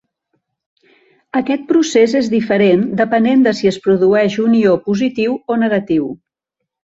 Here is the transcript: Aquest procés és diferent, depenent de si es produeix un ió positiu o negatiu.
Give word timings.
Aquest 1.39 1.65
procés 1.71 2.15
és 2.19 2.29
diferent, 2.31 2.87
depenent 3.03 3.45
de 3.49 3.53
si 3.59 3.71
es 3.73 3.77
produeix 3.85 4.37
un 4.45 4.55
ió 4.61 4.73
positiu 4.87 5.37
o 5.57 5.61
negatiu. 5.65 6.09